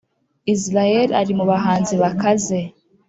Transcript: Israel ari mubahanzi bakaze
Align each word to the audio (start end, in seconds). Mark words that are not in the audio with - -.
Israel 0.55 1.07
ari 1.21 1.31
mubahanzi 1.37 1.93
bakaze 2.01 2.57